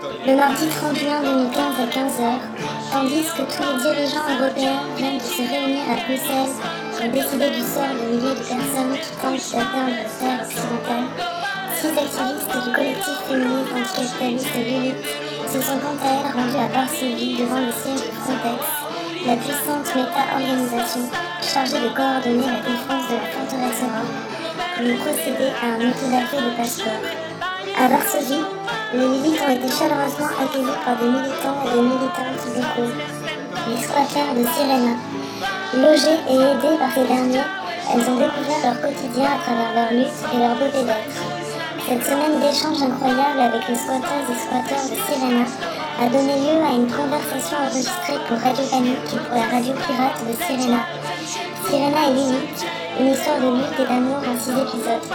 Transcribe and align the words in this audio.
Le 0.00 0.36
mardi 0.36 0.68
31 0.68 1.22
2015 1.22 1.58
à 1.58 1.86
15h, 1.90 2.38
tandis 2.92 3.26
que 3.34 3.42
tous 3.42 3.62
les 3.66 3.82
dirigeants 3.82 4.30
européens 4.30 4.82
viennent 4.96 5.18
de 5.18 5.22
se 5.22 5.42
réunir 5.42 5.82
à 5.90 5.96
Bruxelles 6.06 6.54
pour 6.94 7.08
décider 7.10 7.50
du 7.50 7.62
sort 7.66 7.90
de 7.90 8.06
milliers 8.06 8.38
de 8.38 8.46
personnes 8.46 8.94
qui 8.94 9.10
tentent 9.18 9.50
d'atteindre 9.58 9.98
la 9.98 10.06
terre 10.06 10.46
occidentale, 10.46 11.10
six 11.74 11.90
activistes 11.98 12.54
du 12.62 12.70
collectif 12.70 13.18
féministe 13.26 13.74
anticapitaliste 13.74 14.54
Lilith 14.54 15.02
se 15.50 15.60
sont 15.62 15.78
quant 15.82 15.98
à 15.98 16.10
elles 16.14 16.30
rendus 16.30 16.62
à 16.62 16.68
Varsovie 16.78 17.34
devant 17.34 17.58
le 17.58 17.72
siège 17.74 18.06
de 18.06 18.14
Frontex, 18.22 18.62
la 19.26 19.34
puissante 19.34 19.88
méta-organisation 19.98 21.10
chargée 21.42 21.82
de 21.82 21.90
coordonner 21.90 22.46
la 22.46 22.62
défense 22.62 23.02
de 23.10 23.18
la 23.18 23.26
forteresse 23.34 23.82
Europe, 23.82 24.14
pour 24.78 24.94
procéder 25.02 25.50
à 25.58 25.74
un 25.74 25.90
autodafé 25.90 26.36
de 26.38 26.54
passeport. 26.54 27.27
À 27.80 27.86
Varsovie, 27.86 28.42
les 28.92 29.06
Lilith 29.06 29.40
ont 29.40 29.52
été 29.54 29.68
chaleureusement 29.70 30.34
accueillis 30.34 30.78
par 30.84 30.98
des 30.98 31.06
militants 31.06 31.62
et 31.62 31.70
des 31.70 31.82
militantes 31.86 32.42
locaux. 32.58 32.90
Les 33.70 33.78
squatters 33.78 34.34
de 34.34 34.42
Sirena. 34.50 34.98
Logées 35.78 36.18
et 36.26 36.34
aidées 36.34 36.74
par 36.76 36.90
ces 36.90 37.06
derniers, 37.06 37.38
elles 37.38 38.10
ont 38.10 38.18
découvert 38.18 38.62
leur 38.66 38.80
quotidien 38.82 39.30
à 39.30 39.38
travers 39.38 39.70
leur 39.78 39.90
lutte 39.94 40.18
et 40.34 40.38
leur 40.42 40.58
beauté 40.58 40.82
d'être. 40.82 41.22
Cette 41.86 42.02
semaine 42.02 42.40
d'échanges 42.42 42.82
incroyables 42.82 43.46
avec 43.46 43.68
les 43.68 43.78
squatters 43.78 44.26
et 44.26 44.38
squatteurs 44.42 44.82
de 44.82 44.98
Sirena 44.98 45.46
a 46.02 46.06
donné 46.10 46.34
lieu 46.34 46.58
à 46.58 46.74
une 46.74 46.90
conversation 46.90 47.58
enregistrée 47.62 48.18
pour 48.26 48.38
Radio 48.42 48.64
Panique 48.66 49.06
et 49.06 49.22
pour 49.22 49.38
la 49.38 49.46
radio 49.54 49.72
pirate 49.86 50.18
de 50.26 50.34
Sirena. 50.34 50.82
Sirena 51.62 52.10
et 52.10 52.14
Lilith, 52.14 52.66
une 52.98 53.14
histoire 53.14 53.38
de 53.38 53.54
lutte 53.54 53.78
et 53.78 53.86
d'amour 53.86 54.18
en 54.18 54.34
six 54.34 54.50
épisodes 54.50 55.06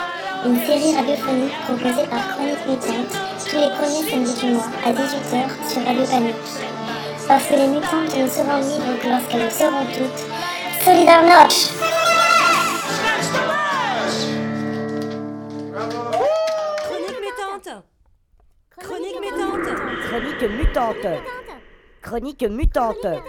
une 0.45 0.59
série 0.65 0.95
radiophonique 0.95 1.53
proposée 1.65 2.07
par 2.09 2.35
Chronique 2.35 2.67
Mutante 2.67 3.17
tous 3.49 3.55
les 3.55 3.69
premiers 3.69 4.09
samedis 4.09 4.39
du 4.41 4.51
mois 4.51 4.67
à 4.85 4.91
18h 4.91 5.69
sur 5.69 5.85
Radio 5.85 6.05
Panique. 6.05 6.35
Parce 7.27 7.47
que 7.47 7.53
les 7.53 7.67
mutantes 7.67 8.17
ne 8.17 8.27
seront 8.27 8.57
libres 8.57 8.99
que 9.01 9.07
lorsqu'elles 9.07 9.43
le 9.43 9.49
seront 9.49 9.85
toutes. 9.85 10.83
Solidar 10.83 11.23
Notch 11.23 11.69
Chronique 16.77 17.21
mutante 17.21 17.69
Chronique 18.77 19.21
mutante 19.21 19.67
Chronique 20.01 20.49
mutante. 20.49 21.07
Chronique 22.01 22.49
mutante. 22.49 23.23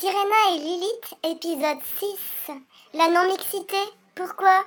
Sirena 0.00 0.39
et 0.54 0.58
Lilith, 0.58 1.14
épisode 1.24 1.78
6. 1.98 2.52
La 2.94 3.08
non-mixité, 3.08 3.76
pourquoi? 4.14 4.64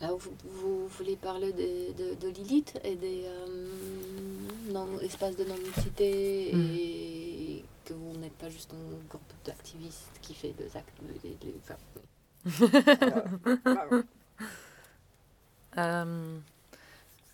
Là, 0.00 0.10
vous, 0.12 0.32
vous 0.44 0.88
voulez 0.88 1.16
parler 1.16 1.52
de, 1.52 1.92
de, 1.92 2.14
de 2.14 2.28
Lilith 2.28 2.78
et 2.84 2.94
des 2.94 3.24
euh, 3.26 3.68
non- 4.70 4.98
espaces 5.00 5.36
de 5.36 5.44
non-mixité 5.44 6.50
et 6.54 7.64
que 7.84 7.94
vous 7.94 8.16
n'êtes 8.18 8.34
pas 8.34 8.48
juste 8.48 8.72
un 8.72 9.08
groupe 9.08 9.22
d'activistes 9.44 10.06
qui 10.22 10.34
fait 10.34 10.52
des 10.52 10.76
actes. 10.76 10.98
Des, 11.22 11.30
des- 11.30 11.54
enfin, 11.62 11.76
oui. 13.92 14.02
Euh, 15.76 16.38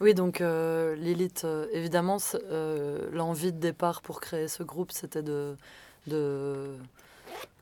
oui, 0.00 0.12
donc 0.12 0.40
euh, 0.42 0.94
Lilith, 0.96 1.44
euh, 1.44 1.66
évidemment, 1.72 2.18
euh, 2.34 3.08
l'envie 3.12 3.52
de 3.52 3.58
départ 3.58 4.02
pour 4.02 4.20
créer 4.20 4.48
ce 4.48 4.62
groupe, 4.62 4.92
c'était 4.92 5.22
de, 5.22 5.56
de, 6.06 6.76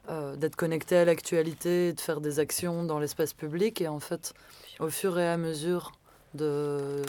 euh, 0.09 0.35
d'être 0.35 0.57
connecté 0.57 0.97
à 0.97 1.05
l'actualité 1.05 1.93
de 1.93 2.01
faire 2.01 2.21
des 2.21 2.41
actions 2.41 2.85
dans 2.85 2.99
l'espace 2.99 3.33
public. 3.33 3.81
Et 3.81 3.89
en 3.89 4.01
fait, 4.01 4.35
au 4.81 4.89
fur 4.89 5.19
et 5.19 5.29
à 5.29 5.37
mesure 5.37 5.93
de, 6.35 7.03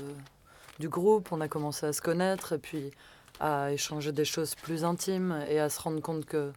du 0.80 0.90
groupe, 0.90 1.32
on 1.32 1.42
a 1.42 1.48
commencé 1.48 1.86
à 1.88 1.94
se 1.94 2.02
connaître 2.02 2.54
et 2.54 2.60
puis 2.60 2.92
à 3.40 3.72
échanger 3.72 4.12
des 4.12 4.26
choses 4.26 4.54
plus 4.54 4.86
intimes 4.86 5.44
et 5.50 5.60
à 5.60 5.70
se 5.70 5.82
rendre 5.82 6.02
compte 6.02 6.26
que, 6.26 6.52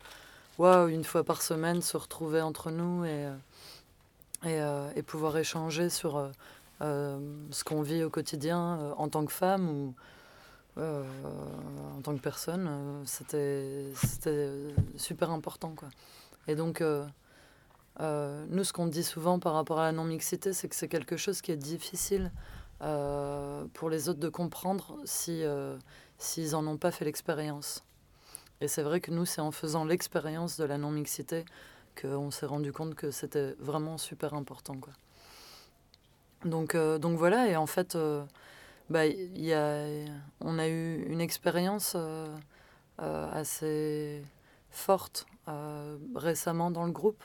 waouh, 0.59 0.89
une 0.89 1.05
fois 1.05 1.25
par 1.25 1.41
semaine, 1.41 1.81
se 1.81 1.97
retrouver 1.97 2.43
entre 2.43 2.71
nous 2.71 3.05
et, 3.06 3.09
euh, 3.11 3.34
et, 4.45 4.61
euh, 4.61 4.91
et 4.95 5.03
pouvoir 5.03 5.39
échanger 5.39 5.89
sur 5.89 6.31
ce 6.83 7.65
qu'on 7.65 7.81
vit 7.81 8.05
au 8.05 8.11
quotidien 8.11 8.93
en 8.99 9.09
tant 9.09 9.25
que 9.25 9.33
femme 9.33 9.71
ou 9.71 9.95
euh, 10.78 11.03
en 11.97 12.03
tant 12.03 12.14
que 12.14 12.20
personne, 12.20 12.66
euh, 12.69 13.03
c'était 13.06 14.75
super 14.97 15.31
important. 15.31 15.72
Quoi. 15.75 15.88
Et 16.48 16.54
donc, 16.54 16.82
euh, 16.82 17.06
nous, 18.50 18.64
ce 18.64 18.72
qu'on 18.72 18.87
dit 18.87 19.04
souvent 19.04 19.38
par 19.38 19.54
rapport 19.54 19.78
à 19.78 19.84
la 19.84 19.92
non-mixité, 19.92 20.53
c'est 20.53 20.69
que 20.69 20.76
c'est 20.76 20.88
quelque 20.88 21.16
chose 21.16 21.41
qui 21.41 21.53
est 21.53 21.56
difficile 21.56 22.31
pour 23.72 23.88
les 23.88 24.10
autres 24.10 24.20
de 24.20 24.28
comprendre 24.28 24.98
si, 25.06 25.42
s'ils 26.19 26.50
n'en 26.50 26.66
ont 26.66 26.76
pas 26.76 26.91
fait 26.91 27.06
l'expérience. 27.06 27.82
Et 28.60 28.69
c'est 28.69 28.82
vrai 28.82 29.00
que 29.00 29.10
nous, 29.10 29.25
c'est 29.25 29.41
en 29.41 29.50
faisant 29.50 29.87
l'expérience 29.87 30.58
de 30.58 30.64
la 30.64 30.76
non-mixité 30.76 31.47
qu'on 31.98 32.31
s'est 32.31 32.44
rendu 32.44 32.72
compte 32.72 32.94
que 32.94 33.10
c'était 33.10 33.54
vraiment 33.58 33.97
super 33.97 34.34
important. 34.34 34.76
Quoi. 34.76 34.93
Donc, 36.44 36.76
voilà, 37.16 37.48
et 37.48 37.56
en 37.56 37.66
fait, 37.66 37.97
bah, 38.89 39.03
on 40.41 40.59
a 40.59 40.69
eu 40.69 41.03
une 41.09 41.21
expérience 41.21 41.95
euh, 41.97 42.29
euh, 43.03 43.29
assez 43.33 44.23
forte 44.71 45.27
euh, 45.49 45.97
récemment 46.15 46.71
dans 46.71 46.87
le 46.87 46.93
groupe. 46.93 47.23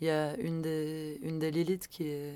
Il 0.00 0.08
y 0.08 0.10
a 0.10 0.36
une 0.38 0.62
des, 0.62 1.18
une 1.22 1.38
des 1.38 1.52
Lilith 1.52 1.86
qui 1.88 2.08
est, 2.08 2.34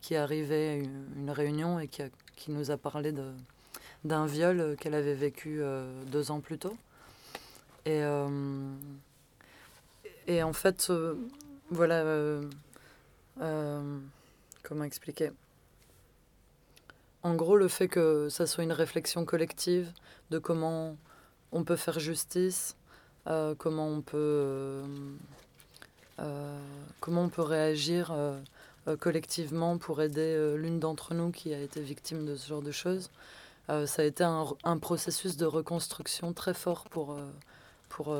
qui 0.00 0.14
arrivée 0.16 0.68
à 0.68 0.74
une, 0.76 1.30
réunion 1.30 1.80
et 1.80 1.88
qui, 1.88 2.02
nous 2.48 2.70
a 2.70 2.76
parlé 2.76 3.12
d'un 4.04 4.26
viol 4.26 4.76
qu'elle 4.80 4.94
avait 4.94 5.14
vécu 5.14 5.60
deux 6.06 6.30
ans 6.30 6.40
plus 6.40 6.58
tôt. 6.58 6.76
Et, 7.84 8.02
en 10.42 10.52
fait, 10.52 10.90
voilà, 11.70 12.40
comment 14.62 14.84
expliquer? 14.84 15.32
En 17.24 17.34
gros, 17.34 17.56
le 17.56 17.68
fait 17.68 17.88
que 17.88 18.28
ça 18.28 18.46
soit 18.46 18.64
une 18.64 18.72
réflexion 18.72 19.24
collective 19.24 19.92
de 20.30 20.38
comment 20.38 20.96
on 21.52 21.62
peut 21.62 21.76
faire 21.76 22.00
justice, 22.00 22.76
euh, 23.28 23.54
comment 23.56 23.86
on 23.86 24.00
peut, 24.00 24.16
euh, 24.16 24.84
euh, 26.18 26.58
comment 27.00 27.22
on 27.22 27.28
peut 27.28 27.42
réagir 27.42 28.14
collectivement 28.98 29.78
pour 29.78 30.02
aider 30.02 30.56
l'une 30.56 30.80
d'entre 30.80 31.14
nous 31.14 31.30
qui 31.30 31.54
a 31.54 31.60
été 31.60 31.80
victime 31.80 32.26
de 32.26 32.34
ce 32.34 32.48
genre 32.48 32.62
de 32.62 32.72
choses. 32.72 33.10
Ça 33.68 34.02
a 34.02 34.04
été 34.04 34.24
un, 34.24 34.78
processus 34.78 35.36
de 35.36 35.46
reconstruction 35.46 36.32
très 36.32 36.52
fort 36.52 36.88
pour, 36.90 37.16
pour, 37.88 38.16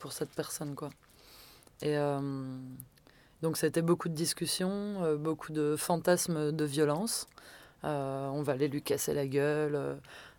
pour 0.00 0.12
cette 0.12 0.30
personne. 0.30 0.74
Quoi. 0.74 0.90
Et 1.82 1.96
donc 3.40 3.56
ça 3.56 3.66
a 3.66 3.68
été 3.68 3.82
beaucoup 3.82 4.08
de 4.08 4.14
discussions, 4.14 5.16
beaucoup 5.16 5.52
de 5.52 5.76
fantasmes 5.78 6.50
de 6.50 6.64
violence. 6.64 7.28
Euh, 7.84 8.28
on 8.28 8.42
va 8.42 8.52
aller 8.52 8.68
lui 8.68 8.82
casser 8.82 9.14
la 9.14 9.26
gueule, 9.26 9.74
euh, 9.74 9.94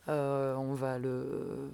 euh, 0.09 0.55
on, 0.55 0.73
va 0.73 0.99
le, 0.99 1.71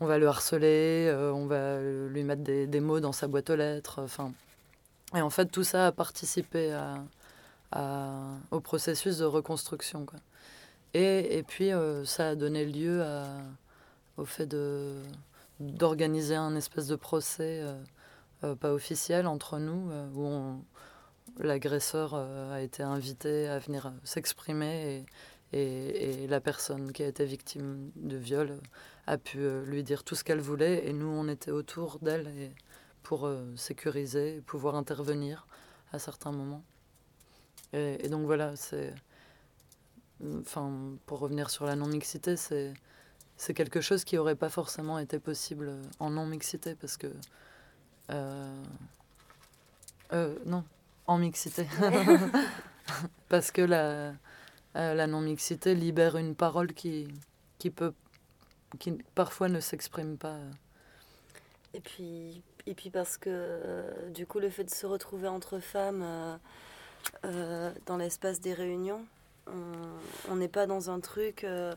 on 0.00 0.06
va 0.06 0.18
le 0.18 0.28
harceler, 0.28 1.12
on 1.34 1.46
va 1.46 1.80
lui 1.80 2.22
mettre 2.22 2.42
des, 2.42 2.66
des 2.66 2.80
mots 2.80 3.00
dans 3.00 3.12
sa 3.12 3.26
boîte 3.26 3.50
aux 3.50 3.56
lettres. 3.56 4.00
Enfin, 4.02 4.32
et 5.14 5.20
en 5.20 5.30
fait, 5.30 5.46
tout 5.46 5.64
ça 5.64 5.88
a 5.88 5.92
participé 5.92 6.72
à, 7.72 8.22
au 8.50 8.60
processus 8.60 9.18
de 9.18 9.24
reconstruction. 9.24 10.06
Quoi. 10.06 10.20
Et, 10.94 11.38
et 11.38 11.42
puis, 11.42 11.70
ça 12.04 12.30
a 12.30 12.34
donné 12.36 12.64
lieu 12.64 13.04
au 14.16 14.24
fait 14.24 14.46
de, 14.46 14.94
d'organiser 15.58 16.36
un 16.36 16.54
espèce 16.54 16.86
de 16.86 16.96
procès 16.96 17.64
pas 18.60 18.72
officiel 18.72 19.26
entre 19.26 19.58
nous, 19.58 19.90
où 20.14 20.24
on- 20.24 20.60
l'agresseur 21.38 22.14
euh, 22.14 22.52
a 22.52 22.60
été 22.60 22.82
invité 22.82 23.48
à 23.48 23.58
venir 23.58 23.86
euh, 23.86 23.90
s'exprimer 24.04 25.04
et, 25.52 26.22
et- 26.24 26.26
la 26.26 26.40
personne 26.40 26.92
qui 26.92 27.02
a 27.02 27.08
été 27.08 27.24
victime 27.24 27.90
de 27.96 28.16
viol 28.16 28.50
euh, 28.50 28.60
a 29.06 29.18
pu 29.18 29.38
lui 29.66 29.82
dire 29.82 30.04
tout 30.04 30.14
ce 30.14 30.22
qu'elle 30.24 30.40
voulait 30.40 30.86
et 30.86 30.92
nous 30.92 31.08
on 31.08 31.28
était 31.28 31.50
autour 31.50 31.98
d'elle 32.00 32.52
pour 33.02 33.28
sécuriser 33.56 34.40
pouvoir 34.42 34.76
intervenir 34.76 35.46
à 35.92 35.98
certains 35.98 36.30
moments. 36.32 36.62
Et, 37.72 38.08
donc 38.08 38.26
voilà, 38.26 38.54
c'est. 38.56 38.94
Enfin, 40.40 40.70
pour 41.06 41.18
revenir 41.20 41.50
sur 41.50 41.64
la 41.66 41.74
non-mixité, 41.76 42.36
c'est, 42.36 42.74
c'est 43.36 43.54
quelque 43.54 43.80
chose 43.80 44.04
qui 44.04 44.16
n'aurait 44.16 44.36
pas 44.36 44.50
forcément 44.50 44.98
été 44.98 45.18
possible 45.18 45.72
en 45.98 46.10
non-mixité 46.10 46.74
parce 46.76 46.96
que. 46.96 47.08
non, 50.46 50.64
en 51.10 51.18
mixité. 51.18 51.66
parce 53.28 53.50
que 53.50 53.62
la, 53.62 54.14
euh, 54.76 54.94
la 54.94 55.06
non-mixité 55.06 55.74
libère 55.74 56.16
une 56.16 56.34
parole 56.34 56.72
qui, 56.72 57.08
qui 57.58 57.70
peut. 57.70 57.92
qui 58.78 58.92
parfois 59.14 59.48
ne 59.48 59.60
s'exprime 59.60 60.16
pas. 60.16 60.36
Et 61.74 61.80
puis, 61.80 62.42
et 62.66 62.74
puis 62.74 62.90
parce 62.90 63.16
que 63.16 63.30
euh, 63.30 64.10
du 64.10 64.26
coup, 64.26 64.38
le 64.38 64.50
fait 64.50 64.64
de 64.64 64.70
se 64.70 64.86
retrouver 64.86 65.28
entre 65.28 65.58
femmes, 65.58 66.02
euh, 66.02 66.36
euh, 67.24 67.72
dans 67.86 67.96
l'espace 67.96 68.40
des 68.40 68.54
réunions. 68.54 69.04
On- 69.46 70.36
n'est 70.36 70.48
pas 70.48 70.66
dans 70.66 70.90
un 70.90 71.00
truc. 71.00 71.44
euh, 71.44 71.74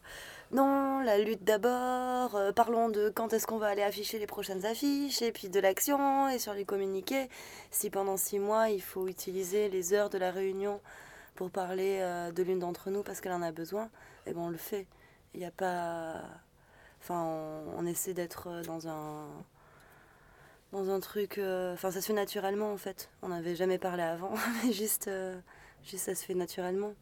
non, 0.52 1.02
la 1.02 1.18
lutte 1.18 1.44
d'abord. 1.44 2.36
euh, 2.36 2.52
parlons 2.52 2.90
de 2.90 3.10
quand 3.10 3.34
est-ce 3.34 3.48
qu'on 3.48 3.58
va 3.58 3.68
aller 3.68 3.82
afficher 3.84 4.20
les 4.20 4.28
prochaines 4.28 4.66
affiches 4.66 5.22
et 5.22 5.32
puis 5.32 5.50
de 5.50 5.60
l'action 5.60 6.30
et 6.30 6.40
sur 6.40 6.54
les 6.54 6.66
communiqués. 6.66 7.30
Si 7.72 7.90
pendant 7.90 8.18
six 8.18 8.40
mois 8.40 8.70
il 8.70 8.82
faut 8.82 9.08
utiliser 9.08 9.70
les 9.70 9.94
heures 9.94 10.10
de 10.10 10.18
la 10.18 10.32
réunion 10.32 10.82
pour 11.36 11.50
parler 11.52 12.00
euh, 12.02 12.32
de 12.32 12.44
l'une 12.44 12.60
d'entre 12.60 12.90
nous 12.92 13.04
parce 13.04 13.22
qu'elle 13.22 13.34
en 13.34 13.42
a 13.42 13.52
besoin, 13.52 13.90
eh 14.28 14.34
ben 14.34 14.42
on 14.42 14.50
le 14.50 14.58
fait. 14.58 14.88
Il 15.34 15.40
n'y 15.40 15.46
a 15.46 15.52
pas. 15.52 16.22
Enfin, 17.02 17.22
on, 17.24 17.80
on 17.80 17.86
essaie 17.88 18.14
d'être 18.14 18.62
dans 18.68 18.88
un 18.88 19.26
dans 20.72 20.90
un 20.90 21.00
truc. 21.00 21.40
Enfin, 21.74 21.92
ça 21.92 22.02
se 22.02 22.08
fait 22.08 22.14
naturellement 22.14 22.72
en 22.72 22.78
fait. 22.78 23.10
On 23.22 23.30
n'avait 23.30 23.56
jamais 23.56 23.78
parlé 23.78 24.04
avant, 24.04 24.34
mais 24.66 24.72
juste, 24.74 25.10
juste 25.84 26.06
ça 26.06 26.16
se 26.16 26.24
fait 26.26 26.34
naturellement. 26.36 26.94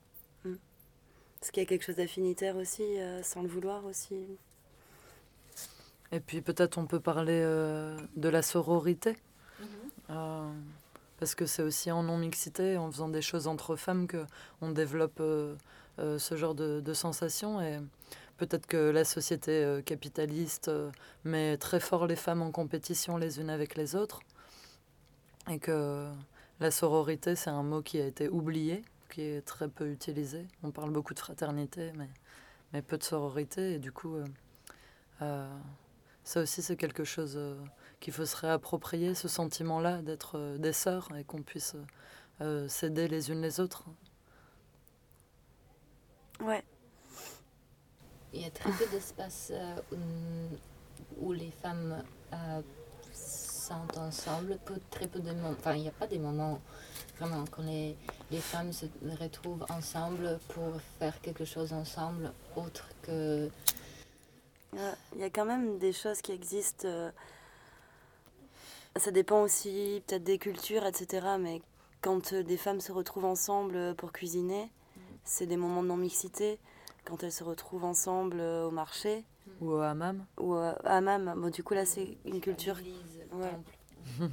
Parce 1.41 1.49
qu'il 1.49 1.63
y 1.63 1.65
a 1.65 1.67
quelque 1.67 1.83
chose 1.83 1.95
d'affinitaire 1.95 2.55
aussi, 2.55 2.83
euh, 2.83 3.23
sans 3.23 3.41
le 3.41 3.47
vouloir 3.47 3.83
aussi. 3.85 4.15
Et 6.11 6.19
puis 6.19 6.39
peut-être 6.39 6.77
on 6.77 6.85
peut 6.85 6.99
parler 6.99 7.41
euh, 7.43 7.97
de 8.15 8.29
la 8.29 8.43
sororité. 8.43 9.17
Euh, 10.11 10.51
parce 11.17 11.33
que 11.33 11.47
c'est 11.47 11.63
aussi 11.63 11.89
en 11.89 12.03
non-mixité, 12.03 12.77
en 12.77 12.91
faisant 12.91 13.09
des 13.09 13.23
choses 13.23 13.47
entre 13.47 13.75
femmes, 13.75 14.05
que 14.05 14.23
on 14.61 14.69
développe 14.69 15.21
ce 15.97 16.35
genre 16.35 16.53
de, 16.53 16.79
de 16.79 16.93
sensations. 16.93 17.59
Et 17.59 17.79
peut-être 18.37 18.67
que 18.67 18.77
la 18.77 19.05
société 19.05 19.81
capitaliste 19.85 20.69
met 21.23 21.57
très 21.57 21.79
fort 21.79 22.05
les 22.05 22.15
femmes 22.15 22.41
en 22.41 22.51
compétition 22.51 23.17
les 23.17 23.39
unes 23.39 23.49
avec 23.49 23.75
les 23.75 23.95
autres. 23.95 24.19
Et 25.49 25.59
que 25.59 26.07
la 26.59 26.71
sororité, 26.71 27.35
c'est 27.35 27.49
un 27.49 27.63
mot 27.63 27.81
qui 27.81 27.99
a 27.99 28.05
été 28.05 28.29
oublié, 28.29 28.83
qui 29.11 29.21
est 29.21 29.41
très 29.45 29.67
peu 29.67 29.91
utilisé. 29.91 30.47
On 30.63 30.71
parle 30.71 30.91
beaucoup 30.91 31.13
de 31.13 31.19
fraternité, 31.19 31.91
mais, 31.95 32.09
mais 32.73 32.81
peu 32.81 32.97
de 32.97 33.03
sororité. 33.03 33.73
Et 33.73 33.79
du 33.79 33.91
coup, 33.91 34.15
euh, 34.15 34.25
euh, 35.21 35.59
ça 36.23 36.41
aussi, 36.41 36.61
c'est 36.61 36.77
quelque 36.77 37.03
chose 37.03 37.35
euh, 37.35 37.55
qu'il 37.99 38.13
faut 38.13 38.25
se 38.25 38.37
réapproprier, 38.37 39.13
ce 39.13 39.27
sentiment-là 39.27 40.01
d'être 40.01 40.37
euh, 40.37 40.57
des 40.57 40.73
sœurs 40.73 41.09
et 41.15 41.23
qu'on 41.23 41.43
puisse 41.43 41.75
euh, 41.75 41.85
euh, 42.41 42.67
s'aider 42.67 43.07
les 43.07 43.29
unes 43.29 43.41
les 43.41 43.59
autres. 43.59 43.83
Ouais. 46.39 46.63
Il 48.33 48.41
y 48.41 48.45
a 48.45 48.49
très 48.49 48.71
peu 48.71 48.87
d'espaces 48.91 49.51
euh, 49.53 49.75
où, 49.91 51.27
où 51.27 51.33
les 51.33 51.51
femmes 51.51 52.03
euh, 52.33 52.61
sont 53.13 53.99
ensemble, 53.99 54.57
peu, 54.65 54.79
très 54.89 55.07
peu 55.07 55.19
de 55.19 55.31
moments. 55.31 55.49
Enfin, 55.51 55.73
il 55.75 55.81
n'y 55.81 55.89
a 55.89 55.91
pas 55.91 56.07
des 56.07 56.17
moments 56.17 56.59
vraiment 57.19 57.45
quand 57.51 57.61
les, 57.63 57.95
les 58.31 58.39
femmes 58.39 58.71
se 58.73 58.85
retrouvent 59.19 59.65
ensemble 59.69 60.39
pour 60.49 60.73
faire 60.99 61.19
quelque 61.21 61.45
chose 61.45 61.73
ensemble 61.73 62.31
autre 62.55 62.87
que. 63.03 63.49
Il 64.73 65.19
y 65.19 65.23
a 65.23 65.29
quand 65.29 65.45
même 65.45 65.77
des 65.79 65.91
choses 65.91 66.21
qui 66.21 66.31
existent. 66.31 66.87
euh, 66.87 67.11
Ça 68.95 69.11
dépend 69.11 69.41
aussi 69.41 70.01
peut-être 70.07 70.23
des 70.23 70.37
cultures, 70.37 70.85
etc. 70.85 71.27
Mais 71.39 71.61
quand 72.01 72.31
euh, 72.33 72.41
des 72.43 72.57
femmes 72.57 72.79
se 72.79 72.91
retrouvent 72.93 73.25
ensemble 73.25 73.75
euh, 73.75 73.93
pour 73.93 74.11
cuisiner, 74.13 74.69
c'est 75.25 75.45
des 75.45 75.57
moments 75.57 75.83
de 75.83 75.89
non-mixité. 75.89 76.57
Quand 77.03 77.21
elles 77.23 77.31
se 77.33 77.43
retrouvent 77.43 77.83
ensemble 77.83 78.39
au 78.39 78.71
marché 78.71 79.23
Ou 79.59 79.71
au 79.71 79.79
hammam. 79.81 80.23
ou 80.39 80.53
à 80.53 80.69
hammam, 80.85 81.33
bon, 81.35 81.49
du 81.49 81.63
coup 81.63 81.73
là 81.73 81.85
c'est 81.85 82.15
une 82.25 82.39
culture. 82.39 82.77
Ouais. 83.33 83.57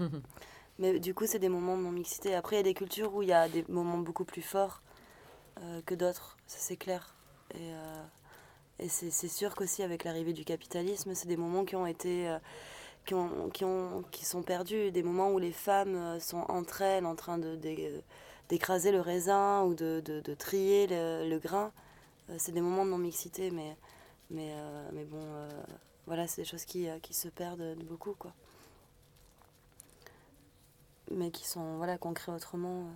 Mais 0.79 0.99
du 1.01 1.15
coup 1.15 1.27
c'est 1.27 1.39
des 1.39 1.49
moments 1.49 1.77
de 1.77 1.83
non-mixité. 1.83 2.35
Après 2.35 2.57
il 2.57 2.59
y 2.59 2.61
a 2.61 2.65
des 2.65 2.75
cultures 2.75 3.15
où 3.15 3.23
il 3.23 3.29
y 3.29 3.33
a 3.33 3.49
des 3.49 3.65
moments 3.69 3.99
beaucoup 3.99 4.25
plus 4.25 4.43
forts 4.43 4.83
euh, 5.63 5.81
que 5.87 5.95
d'autres, 5.95 6.37
ça 6.47 6.59
c'est 6.61 6.77
clair. 6.77 7.15
Et, 7.55 7.59
euh, 7.61 8.05
c'est 8.89 9.29
sûr 9.29 9.55
qu'aussi 9.57 9.83
avec 9.83 10.05
l'arrivée 10.05 10.33
du 10.33 10.45
capitalisme, 10.45 11.15
c'est 11.15 11.29
des 11.29 11.37
moments 11.37 11.65
qui 11.65 11.77
ont 11.77 11.87
été. 11.87 12.29
euh, 12.29 12.39
qui, 13.07 13.15
ont, 13.15 13.51
qui, 13.51 13.65
ont, 13.65 14.05
qui 14.13 14.25
sont 14.25 14.43
perdus, 14.43 14.91
des 14.93 15.03
moments 15.03 15.31
où 15.33 15.39
les 15.39 15.53
femmes 15.53 16.21
sont 16.21 16.45
entre 16.49 16.83
elles 16.83 17.07
en 17.07 17.17
train 17.17 17.39
de, 17.39 17.57
d'é- 17.57 18.03
d'écraser 18.51 18.93
le 18.93 19.01
raisin 19.01 19.63
ou 19.65 19.75
de, 19.75 20.03
de, 20.05 20.21
de 20.21 20.35
trier 20.35 20.87
le, 20.87 21.29
le 21.29 21.39
grain. 21.39 21.73
C'est 22.39 22.53
des 22.53 22.61
moments 22.61 22.85
de 22.85 22.91
non-mixité, 22.91 23.51
mais, 23.51 23.77
mais, 24.31 24.53
mais 24.93 25.05
bon, 25.05 25.25
voilà, 26.07 26.27
c'est 26.27 26.43
des 26.43 26.49
choses 26.49 26.65
qui, 26.67 26.87
qui 27.03 27.15
se 27.15 27.29
perdent 27.29 27.61
de 27.79 27.85
beaucoup, 27.85 28.15
quoi. 28.19 28.33
Mais 31.19 31.33
qui 31.33 31.47
sont, 31.49 31.77
voilà, 31.79 31.99
qu'on 31.99 32.15
autrement. 32.29 32.83
euh. 32.83 32.93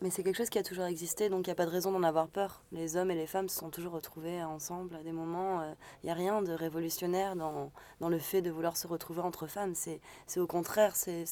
Mais 0.00 0.10
c'est 0.10 0.22
quelque 0.22 0.36
chose 0.36 0.50
qui 0.50 0.58
a 0.58 0.62
toujours 0.62 0.84
existé, 0.84 1.28
donc 1.28 1.46
il 1.46 1.50
n'y 1.50 1.52
a 1.52 1.56
pas 1.56 1.66
de 1.66 1.70
raison 1.70 1.90
d'en 1.90 2.04
avoir 2.04 2.28
peur. 2.28 2.62
Les 2.70 2.96
hommes 2.96 3.10
et 3.10 3.16
les 3.16 3.26
femmes 3.26 3.48
se 3.48 3.58
sont 3.58 3.70
toujours 3.70 3.92
retrouvés 3.92 4.42
ensemble 4.42 4.94
à 4.94 5.02
des 5.02 5.10
moments. 5.12 5.62
Il 6.02 6.06
n'y 6.06 6.10
a 6.10 6.14
rien 6.14 6.42
de 6.42 6.52
révolutionnaire 6.52 7.34
dans, 7.34 7.72
dans 8.00 8.08
le 8.08 8.18
fait 8.18 8.40
de 8.40 8.50
vouloir 8.50 8.76
se 8.76 8.86
retrouver 8.86 9.20
entre 9.20 9.48
femmes. 9.48 9.74
C'est 9.74 10.00
au 10.40 10.46
contraire, 10.46 10.94
c'est 10.96 11.24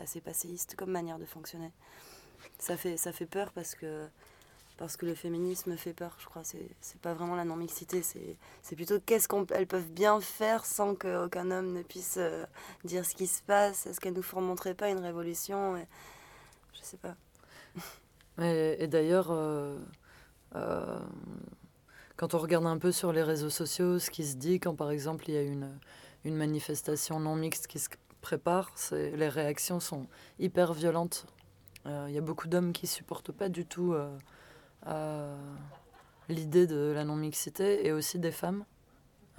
assez 0.00 0.20
passéiste 0.20 0.74
comme 0.76 0.90
manière 0.90 1.18
de 1.18 1.24
fonctionner. 1.24 1.72
Ça 2.58 2.76
fait, 2.76 2.96
ça 2.96 3.12
fait 3.12 3.26
peur 3.26 3.52
parce 3.52 3.74
que, 3.74 4.08
parce 4.76 4.96
que 4.96 5.06
le 5.06 5.14
féminisme 5.14 5.76
fait 5.76 5.92
peur, 5.92 6.16
je 6.18 6.26
crois. 6.26 6.42
C'est 6.44 7.00
pas 7.00 7.14
vraiment 7.14 7.36
la 7.36 7.44
non-mixité, 7.44 8.02
c'est 8.02 8.76
plutôt 8.76 8.98
qu'est-ce 9.00 9.28
qu'elles 9.28 9.66
peuvent 9.66 9.90
bien 9.90 10.20
faire 10.20 10.64
sans 10.64 10.94
qu'aucun 10.94 11.50
homme 11.50 11.72
ne 11.72 11.82
puisse 11.82 12.16
euh, 12.18 12.44
dire 12.84 13.04
ce 13.04 13.14
qui 13.14 13.26
se 13.26 13.42
passe. 13.42 13.86
Est-ce 13.86 14.00
qu'elles 14.00 14.14
nous 14.14 14.22
fomenteraient 14.22 14.74
pas 14.74 14.88
une 14.90 14.98
révolution 14.98 15.76
Et- 15.76 15.86
Je 16.72 16.80
sais 16.82 16.96
pas. 16.96 17.14
Et, 18.42 18.88
d'ailleurs, 18.88 19.28
euh, 19.30 19.78
euh, 20.56 20.98
quand 22.16 22.34
on 22.34 22.38
regarde 22.38 22.66
un 22.66 22.78
peu 22.78 22.90
sur 22.90 23.12
les 23.12 23.22
réseaux 23.22 23.50
sociaux, 23.50 24.00
ce 24.00 24.10
qui 24.10 24.24
se 24.24 24.36
dit 24.36 24.58
quand 24.58 24.74
par 24.74 24.90
exemple 24.90 25.24
il 25.28 25.34
y 25.34 25.38
a 25.38 25.42
une, 25.42 25.70
une 26.24 26.34
manifestation 26.34 27.20
non 27.20 27.36
mixte 27.36 27.68
qui 27.68 27.78
se 27.78 27.88
prépare, 28.20 28.72
les 28.90 29.28
réactions 29.28 29.78
sont 29.78 30.08
hyper 30.40 30.72
violentes. 30.72 31.26
Il 31.86 32.10
y 32.10 32.18
a 32.18 32.22
beaucoup 32.22 32.48
d'hommes 32.48 32.72
qui 32.72 32.86
supportent 32.88 33.30
pas 33.30 33.48
du 33.48 33.66
tout 33.66 33.94
l'idée 36.28 36.66
de 36.66 36.92
la 36.94 37.04
non-mixité 37.04 37.86
et 37.86 37.92
aussi 37.92 38.18
des 38.18 38.32
femmes. 38.32 38.64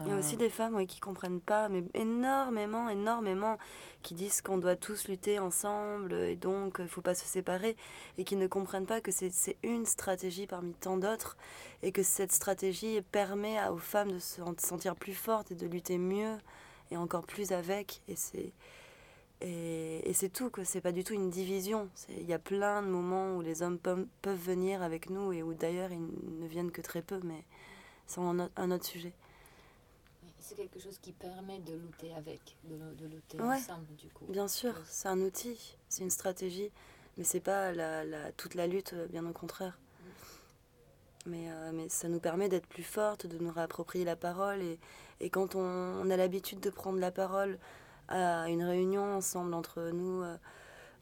Il 0.03 0.07
y 0.07 0.12
a 0.12 0.15
Euh, 0.15 0.19
aussi 0.19 0.36
des 0.36 0.50
femmes 0.50 0.75
ouais, 0.75 0.88
qui 0.88 1.00
comprennent 1.00 1.39
pas, 1.39 1.69
mais 1.69 1.83
énormément, 1.94 2.89
énormément, 2.89 3.57
qui 4.01 4.13
disent 4.13 4.42
qu'on 4.42 4.57
doit 4.57 4.75
tous 4.75 5.07
lutter 5.07 5.39
ensemble 5.39 6.14
et 6.14 6.35
donc 6.35 6.78
il 6.80 6.87
faut 6.90 7.02
pas 7.02 7.16
se 7.16 7.25
séparer 7.25 7.78
et 8.18 8.25
qui 8.25 8.35
ne 8.35 8.47
comprennent 8.47 8.85
pas 8.85 8.99
que 9.02 9.11
c'est 9.11 9.56
une 9.64 9.85
stratégie 9.85 10.47
parmi 10.47 10.73
tant 10.73 10.97
d'autres 10.97 11.37
et 11.81 11.92
que 11.94 12.04
cette 12.04 12.33
stratégie 12.33 13.02
permet 13.11 13.57
aux 13.69 13.78
femmes 13.78 14.11
de 14.11 14.19
se 14.19 14.42
en- 14.42 14.54
sentir 14.57 14.95
plus 14.95 15.14
fortes 15.14 15.52
et 15.52 15.56
de 15.56 15.66
lutter 15.66 15.97
mieux 15.97 16.37
et 16.92 16.97
encore 16.97 17.25
plus 17.25 17.54
avec. 17.54 18.02
Et 18.09 18.16
c'est 18.18 18.52
et, 19.47 20.09
et 20.09 20.14
c'est 20.14 20.30
tout, 20.30 20.49
que 20.49 20.64
c'est 20.64 20.81
pas 20.81 20.92
du 20.92 21.04
tout 21.04 21.14
une 21.14 21.30
division. 21.30 21.87
Il 22.09 22.25
y 22.25 22.33
a 22.33 22.40
plein 22.40 22.81
de 22.81 22.87
moments 22.87 23.35
où 23.37 23.42
les 23.42 23.61
hommes 23.61 23.78
peuvent, 23.78 24.06
venir 24.23 24.81
avec 24.81 25.09
nous 25.09 25.31
et 25.31 25.44
où 25.44 25.54
d'ailleurs 25.54 25.92
ils 25.92 26.02
ne 26.02 26.47
viennent 26.47 26.71
que 26.71 26.81
très 26.81 27.02
peu, 27.02 27.19
mais 27.23 27.44
c'est 28.07 28.19
un, 28.21 28.40
autre- 28.40 28.54
un 28.56 28.71
autre 28.71 28.85
sujet. 28.85 29.14
C'est 30.40 30.56
quelque 30.56 30.80
chose 30.80 30.97
qui 30.99 31.11
permet 31.11 31.59
de 31.59 31.73
lutter 31.73 32.14
avec, 32.16 32.56
de, 32.66 32.75
de 32.95 33.07
lutter 33.07 33.40
Ouais. 33.40 33.56
ensemble 33.56 33.87
du 33.97 34.07
coup. 34.09 34.25
Bien 34.30 34.47
sûr, 34.47 34.73
c'est 34.87 35.07
un 35.07 35.19
outil, 35.21 35.75
c'est 35.90 36.04
une 36.04 36.09
stratégie, 36.11 36.71
mais 37.18 37.23
c'est 37.23 37.40
pas 37.40 37.71
la, 37.71 38.04
la- 38.04 38.31
toute 38.31 38.56
la 38.56 38.68
lutte, 38.68 38.94
euh, 38.94 39.07
bien 39.07 39.25
au 39.28 39.31
contraire. 39.33 39.78
Mais, 41.28 41.49
euh, 41.49 41.71
mais 41.73 41.90
ça 41.90 42.07
nous 42.07 42.19
permet 42.19 42.49
d'être 42.49 42.68
plus 42.68 42.83
fortes, 42.83 43.25
de 43.25 43.40
nous 43.40 43.52
réapproprier 43.52 44.06
la 44.06 44.16
parole. 44.16 44.61
Et, 44.61 44.78
et 45.19 45.30
quand 45.31 45.56
on, 45.56 45.59
on 45.61 46.09
a 46.11 46.18
l'habitude 46.18 46.59
de 46.59 46.69
prendre 46.69 46.99
la 46.99 47.09
parole 47.11 47.57
à 48.07 48.50
une 48.50 48.64
réunion 48.64 49.04
ensemble 49.16 49.54
entre 49.54 49.90
nous, 49.94 50.21
euh, 50.21 50.35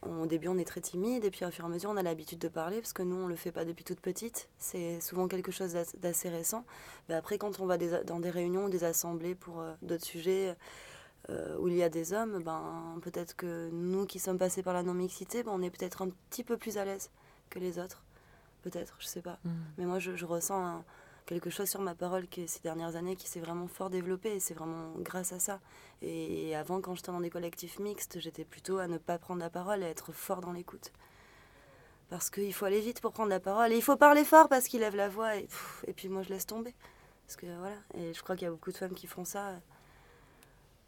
on- 0.04 0.24
au 0.24 0.26
début 0.26 0.48
on 0.50 0.58
est 0.58 0.66
très 0.68 0.82
timide, 0.82 1.24
et 1.26 1.32
puis 1.32 1.46
au 1.46 1.52
fur 1.52 1.64
et 1.66 1.68
à 1.68 1.70
mesure 1.70 1.90
on 1.90 1.98
a 1.98 2.04
l'habitude 2.04 2.40
de 2.40 2.48
parler, 2.50 2.80
parce 2.82 2.94
que 2.94 3.04
nous 3.04 3.16
on 3.16 3.28
le 3.28 3.36
fait 3.36 3.52
pas 3.52 3.66
depuis 3.66 3.84
toute 3.84 4.00
petite. 4.02 4.50
C'est 4.58 5.00
souvent 5.02 5.28
quelque 5.28 5.52
chose 5.52 5.74
d'ass- 5.74 5.96
d'assez 5.98 6.30
récent. 6.30 6.66
Mais 7.10 7.16
après, 7.16 7.38
quand 7.38 7.60
on 7.60 7.66
va 7.66 7.78
des- 7.78 8.04
dans 8.06 8.20
des 8.20 8.30
réunions 8.30 8.66
ou 8.66 8.70
des 8.70 8.84
assemblées 8.84 9.36
pour 9.36 9.62
euh, 9.62 9.74
d'autres 9.82 10.06
sujets, 10.06 10.56
euh, 11.30 11.56
où 11.60 11.70
il 11.70 11.76
y 11.76 11.84
a 11.84 11.90
des 11.90 12.12
hommes, 12.12 12.44
ben, 12.44 13.00
peut-être 13.02 13.36
que 13.38 13.70
nous 13.72 14.06
qui 14.06 14.20
sommes 14.20 14.38
passés 14.38 14.62
par 14.62 14.74
la 14.74 14.84
non-mixité, 14.84 15.44
ben, 15.44 15.52
on 15.54 15.62
est 15.62 15.70
peut-être 15.70 16.02
un 16.02 16.10
petit 16.30 16.44
peu 16.44 16.58
plus 16.58 16.78
à 16.78 16.84
l'aise 16.84 17.10
que 17.50 17.60
les 17.60 17.80
autres. 17.80 18.04
Peut-être, 18.62 18.96
je 19.00 19.08
sais 19.08 19.22
pas. 19.22 19.40
Mm. 19.46 19.50
Mais 19.78 19.86
moi, 19.86 20.00
je, 20.00 20.16
je 20.18 20.26
ressens 20.26 20.58
un- 20.66 20.84
quelque 21.26 21.50
chose 21.50 21.70
sur 21.70 21.82
ma 21.82 21.96
parole 21.96 22.28
qui, 22.28 22.48
ces 22.48 22.60
dernières 22.60 22.96
années 22.96 23.16
qui 23.16 23.28
s'est 23.28 23.40
vraiment 23.40 23.68
fort 23.68 23.90
développé 23.90 24.36
et 24.36 24.40
c'est 24.40 24.54
vraiment 24.54 24.92
grâce 25.00 25.34
à 25.34 25.40
ça. 25.40 25.60
Et, 26.02 26.56
avant, 26.56 26.82
quand 26.82 26.96
j'étais 26.96 27.12
dans 27.12 27.22
des 27.22 27.30
collectifs 27.30 27.80
mixtes, 27.80 28.20
j'étais 28.20 28.44
plutôt 28.44 28.78
à 28.78 28.88
ne 28.88 28.98
pas 28.98 29.18
prendre 29.18 29.40
la 29.40 29.50
parole 29.50 29.84
et 29.84 29.86
à 29.86 29.90
être 29.90 30.12
fort 30.12 30.42
dans 30.42 30.52
l'écoute. 30.52 30.92
Parce 32.10 32.30
qu'il 32.30 32.54
faut 32.54 32.66
aller 32.66 32.82
vite 32.82 33.02
pour 33.02 33.12
prendre 33.12 33.30
la 33.30 33.40
parole 33.40 33.72
et 33.72 33.76
il 33.76 33.82
faut 33.82 33.96
parler 33.96 34.24
fort 34.24 34.50
parce 34.50 34.68
qu'il 34.68 34.82
lève 34.82 34.96
la 34.96 35.10
voix 35.10 35.36
et, 35.38 35.44
pff, 35.44 35.86
et 35.88 35.94
puis 35.94 36.10
moi, 36.10 36.22
je 36.22 36.30
laisse 36.30 36.46
tomber. 36.46 36.76
Parce 37.26 37.38
que 37.38 37.46
voilà, 37.58 37.78
et 37.98 38.14
je 38.14 38.22
crois 38.22 38.36
qu'il 38.36 38.46
y 38.46 38.48
a 38.48 38.52
beaucoup 38.52 38.72
de 38.72 38.78
femmes 38.78 38.94
qui 38.94 39.08
font 39.08 39.26
ça. 39.26 39.54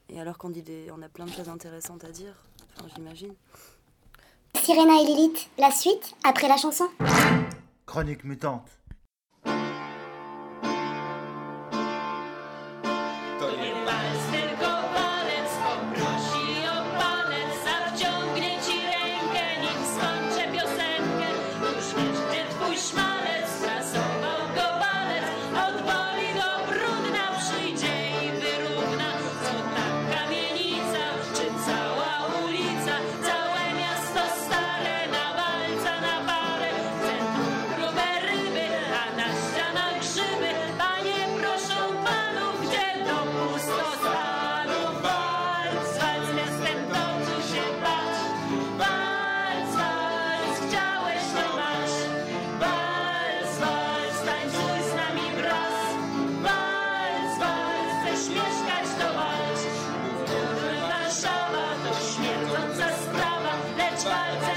Et 0.10 0.20
alors 0.20 0.38
qu'on 0.38 0.50
dit 0.50 0.62
des, 0.62 0.92
on 0.92 1.02
a 1.02 1.10
plein 1.10 1.26
de 1.26 1.32
choses 1.32 1.50
intéressantes 1.50 2.04
à 2.04 2.10
dire, 2.10 2.36
enfin, 2.78 2.88
j'imagine. 2.96 3.34
Sirena 4.56 5.02
et 5.02 5.06
Lilith, 5.06 5.50
la 5.58 5.72
suite, 5.72 6.16
après 6.24 6.48
la 6.48 6.58
chanson. 6.58 6.86
Chronique 7.86 8.24
mutante. 8.24 8.70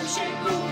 chegou. 0.08 0.67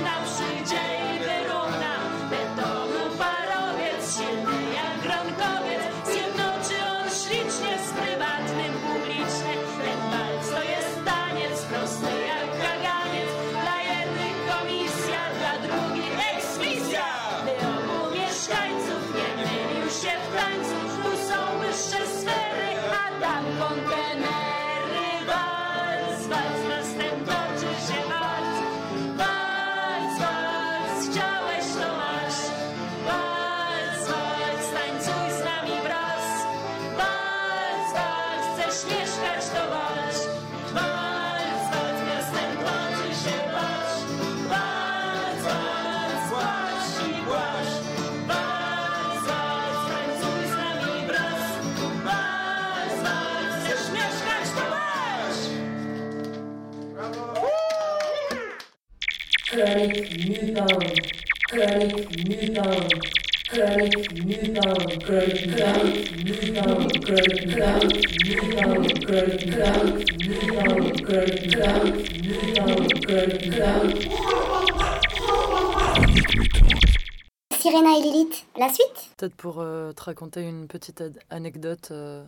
Sirena 77.53 77.97
et 77.99 78.03
Lilith, 78.03 78.47
la 78.59 78.69
suite. 78.69 79.11
Peut-être 79.17 79.35
pour 79.35 79.61
euh, 79.61 79.93
te 79.93 80.03
raconter 80.03 80.43
une 80.43 80.67
petite 80.67 81.03
anecdote, 81.31 81.89
euh, 81.91 82.25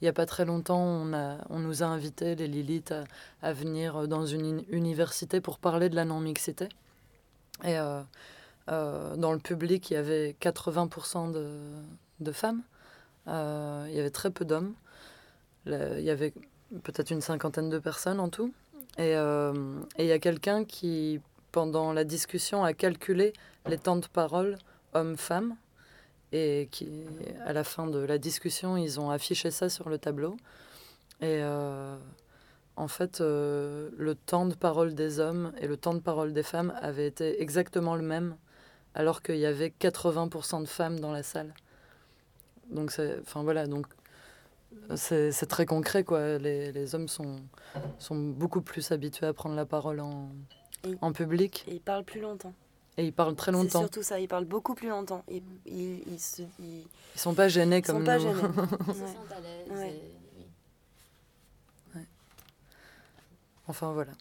il 0.00 0.04
n'y 0.04 0.08
a 0.08 0.12
pas 0.12 0.26
très 0.26 0.44
longtemps, 0.44 0.80
on, 0.82 1.12
a, 1.12 1.38
on 1.48 1.58
nous 1.58 1.82
a 1.82 1.86
invités, 1.86 2.34
les 2.34 2.46
Lilith, 2.48 2.92
à, 2.92 3.04
à 3.42 3.52
venir 3.52 4.08
dans 4.08 4.26
une 4.26 4.46
uni- 4.46 4.66
université 4.70 5.40
pour 5.40 5.58
parler 5.58 5.88
de 5.88 5.96
la 5.96 6.04
non-mixité. 6.04 6.68
Et 7.64 7.76
euh, 7.78 8.00
euh, 8.70 9.16
dans 9.16 9.32
le 9.32 9.38
public, 9.38 9.90
il 9.90 9.94
y 9.94 9.96
avait 9.96 10.36
80% 10.40 11.32
de, 11.32 12.32
femmes, 12.32 12.62
Euh, 13.26 13.86
il 13.88 13.94
y 13.94 14.00
avait 14.00 14.10
très 14.10 14.30
peu 14.30 14.44
d'hommes, 14.44 14.74
il 15.66 16.00
y 16.00 16.10
avait 16.10 16.32
peut-être 16.82 17.10
une 17.10 17.20
cinquantaine 17.20 17.68
de 17.68 17.78
personnes 17.78 18.20
en 18.20 18.28
tout. 18.28 18.52
Et 18.98 19.14
euh, 19.16 19.52
et 19.96 20.04
il 20.04 20.08
y 20.08 20.12
a 20.12 20.18
quelqu'un 20.18 20.64
qui, 20.64 21.20
pendant 21.52 21.92
la 21.92 22.04
discussion, 22.04 22.64
a 22.64 22.72
calculé 22.72 23.32
les 23.66 23.78
temps 23.78 23.96
de 23.96 24.06
parole 24.06 24.58
hommes-femmes 24.94 25.56
et 26.32 26.68
qui, 26.70 26.88
à 27.44 27.52
la 27.52 27.64
fin 27.64 27.86
de 27.86 27.98
la 27.98 28.18
discussion, 28.18 28.76
ils 28.76 29.00
ont 29.00 29.10
affiché 29.10 29.50
ça 29.50 29.68
sur 29.68 29.88
le 29.88 29.98
tableau. 29.98 30.36
Et 31.20 31.42
en 32.76 32.88
fait, 32.88 33.20
le 33.20 34.14
temps 34.26 34.46
de 34.46 34.54
parole 34.54 34.94
des 34.94 35.18
hommes 35.20 35.52
et 35.60 35.66
le 35.66 35.76
temps 35.76 35.94
de 35.94 36.00
parole 36.00 36.32
des 36.32 36.42
femmes 36.42 36.72
avait 36.80 37.06
été 37.06 37.42
exactement 37.42 37.96
le 37.96 38.02
même, 38.02 38.36
alors 38.94 39.22
qu'il 39.22 39.36
y 39.38 39.46
avait 39.46 39.72
80% 39.80 40.60
de 40.62 40.66
femmes 40.66 40.98
dans 41.00 41.12
la 41.12 41.22
salle. 41.22 41.54
Donc, 42.70 42.90
c'est, 42.92 43.18
enfin 43.20 43.42
voilà, 43.42 43.66
donc 43.66 43.86
c'est, 44.94 45.32
c'est 45.32 45.46
très 45.46 45.66
concret, 45.66 46.04
quoi. 46.04 46.38
Les, 46.38 46.72
les 46.72 46.94
hommes 46.94 47.08
sont, 47.08 47.40
sont 47.98 48.16
beaucoup 48.16 48.62
plus 48.62 48.92
habitués 48.92 49.26
à 49.26 49.32
prendre 49.32 49.54
la 49.56 49.66
parole 49.66 50.00
en, 50.00 50.30
Et- 50.84 50.94
en 51.00 51.12
public 51.12 51.64
Et 51.68 51.74
ils 51.74 51.80
parlent 51.80 52.04
plus 52.04 52.20
longtemps. 52.20 52.52
et 52.96 53.04
ils 53.06 53.12
parlent 53.12 53.34
très 53.34 53.50
C'est 53.52 53.58
longtemps. 53.58 53.80
surtout 53.80 54.02
ça, 54.02 54.20
ils 54.20 54.28
parlent 54.28 54.44
beaucoup 54.44 54.74
plus 54.74 54.88
longtemps. 54.88 55.24
Ils, 55.28 55.42
ils, 55.66 56.02
ils 56.12 56.20
se, 56.20 56.42
ils, 56.60 56.84
Ils 57.14 57.20
sont 57.20 57.34
pas 57.34 57.48
gênés 57.48 57.78
ils 57.78 57.82
comme 57.82 57.98
sont 57.98 58.04
pas 58.04 58.18
gênés. 58.18 58.40
Ils 58.88 58.94
se 58.94 59.00
sentent 59.00 59.32
à 59.32 59.40
l'aise. 59.40 59.68
Ouais. 59.78 59.90
et- 59.90 60.12
oui. 61.96 62.02
Enfin 63.66 63.92
voilà. 63.92 64.12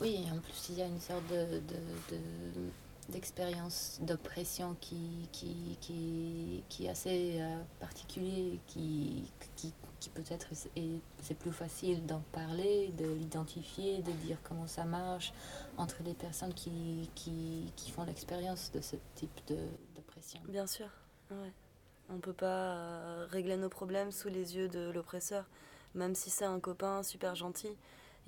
Oui, 0.00 0.26
en 0.32 0.38
plus, 0.38 0.68
il 0.70 0.78
y 0.78 0.82
a 0.82 0.86
une 0.86 1.00
sorte 1.00 1.26
de, 1.28 1.36
de- 1.58 2.16
de- 2.16 2.70
d'expérience 3.08 3.98
d'oppression 4.02 4.76
qui, 4.80 5.28
qui, 5.32 5.76
qui, 5.80 6.64
qui 6.68 6.86
est 6.86 6.88
assez 6.88 7.40
euh, 7.40 7.60
particulier, 7.80 8.60
qui, 8.66 9.30
qui, 9.56 9.72
qui 10.00 10.08
peut-être 10.10 10.48
est- 10.76 11.00
c'est 11.20 11.34
plus 11.34 11.52
facile 11.52 12.06
d'en 12.06 12.20
parler, 12.32 12.92
de 12.98 13.06
l'identifier, 13.06 14.02
de 14.02 14.12
dire 14.12 14.38
comment 14.42 14.66
ça 14.66 14.84
marche 14.84 15.32
entre 15.76 16.02
les 16.04 16.14
personnes 16.14 16.54
qui, 16.54 17.10
qui, 17.14 17.72
qui 17.76 17.90
font 17.90 18.04
l'expérience 18.04 18.70
de 18.72 18.80
ce 18.80 18.96
type 19.14 19.40
d'oppression. 19.96 20.40
Bien 20.48 20.66
sûr, 20.66 20.88
ouais. 21.30 21.52
On 22.10 22.18
peut 22.18 22.32
pas 22.34 22.74
euh, 22.74 23.26
régler 23.30 23.56
nos 23.56 23.68
problèmes 23.70 24.12
sous 24.12 24.28
les 24.28 24.56
yeux 24.56 24.68
de 24.68 24.90
l'oppresseur, 24.90 25.48
même 25.94 26.14
si 26.14 26.30
c'est 26.30 26.44
un 26.44 26.60
copain 26.60 27.02
super 27.02 27.34
gentil. 27.34 27.74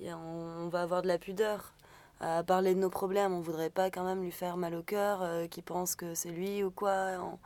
On 0.01 0.67
va 0.69 0.81
avoir 0.81 1.01
de 1.03 1.07
la 1.07 1.17
pudeur 1.17 1.73
à 2.19 2.43
parler 2.43 2.75
de 2.75 2.79
nos 2.79 2.89
problèmes. 2.89 3.33
On 3.33 3.41
voudrait 3.41 3.69
pas 3.69 3.89
quand 3.91 4.03
même 4.03 4.21
lui 4.21 4.31
faire 4.31 4.57
mal 4.57 4.75
au 4.75 4.83
cœur, 4.83 5.21
euh, 5.21 5.47
qu'il 5.47 5.63
pense 5.63 5.95
que 5.95 6.15
c'est 6.15 6.31
lui 6.31 6.63
ou 6.63 6.71
quoi. 6.71 7.11
On, 7.19 7.37